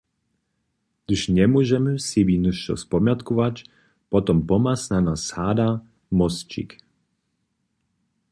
[1.03, 3.55] Hdyž njemóžemy sebi něšto spomjatkować,
[4.11, 5.69] potom pomha snano sada–
[6.17, 6.69] mosćik.